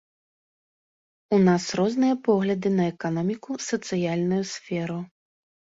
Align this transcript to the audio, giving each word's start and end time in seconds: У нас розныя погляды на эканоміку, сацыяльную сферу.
У 1.37 1.39
нас 1.49 1.63
розныя 1.81 2.15
погляды 2.31 2.69
на 2.81 2.91
эканоміку, 2.95 3.51
сацыяльную 3.69 4.43
сферу. 4.59 4.99